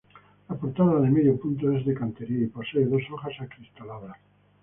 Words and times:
La 0.49 0.55
portada 0.55 0.99
de 0.99 1.11
medio 1.11 1.39
punto 1.39 1.71
es 1.73 1.85
de 1.85 1.93
cantería 1.93 2.43
y 2.43 2.47
posee 2.47 2.85
dos 2.85 3.03
hojas 3.13 3.39
acristaladas. 3.39 4.17